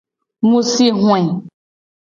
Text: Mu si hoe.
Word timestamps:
Mu 0.47 0.59
si 0.71 0.85
hoe. 1.01 1.19